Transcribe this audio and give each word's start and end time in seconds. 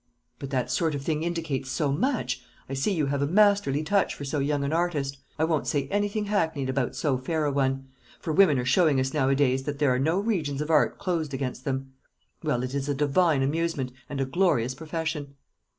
"But 0.39 0.49
that 0.49 0.71
sort 0.71 0.95
of 0.95 1.03
thing 1.03 1.21
indicates 1.21 1.69
so 1.69 1.91
much. 1.91 2.41
I 2.67 2.73
see 2.73 2.91
you 2.91 3.05
have 3.05 3.21
a 3.21 3.27
masterly 3.27 3.83
touch 3.83 4.15
for 4.15 4.25
so 4.25 4.39
young 4.39 4.63
an 4.63 4.73
artist. 4.73 5.19
I 5.37 5.43
won't 5.43 5.67
say 5.67 5.87
anything 5.89 6.25
hackneyed 6.25 6.71
about 6.71 6.95
so 6.95 7.19
fair 7.19 7.45
a 7.45 7.51
one; 7.51 7.85
for 8.19 8.33
women 8.33 8.57
are 8.57 8.65
showing 8.65 8.99
us 8.99 9.13
nowadays 9.13 9.61
that 9.65 9.77
there 9.77 9.93
are 9.93 9.99
no 9.99 10.19
regions 10.19 10.59
of 10.59 10.71
art 10.71 10.97
closed 10.97 11.35
against 11.35 11.65
them. 11.65 11.93
Well, 12.43 12.63
it 12.63 12.73
is 12.73 12.89
a 12.89 12.95
divine 12.95 13.43
amusement, 13.43 13.91
and 14.09 14.19
a 14.19 14.25
glorious 14.25 14.73
profession." 14.73 15.35